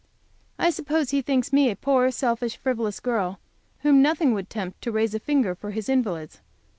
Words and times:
I 0.57 0.71
suppose 0.71 1.11
he 1.11 1.21
thinks 1.21 1.53
me 1.53 1.69
a 1.69 1.75
poor, 1.75 2.09
selfish, 2.09 2.57
frivolous 2.57 2.99
girl, 2.99 3.39
whom 3.81 4.01
nothing 4.01 4.33
would 4.33 4.49
tempt 4.49 4.81
to 4.81 4.91
raise 4.91 5.13
a 5.13 5.19
finger 5.19 5.53
for 5.53 5.69
his 5.69 5.87
invalids. 5.89 6.41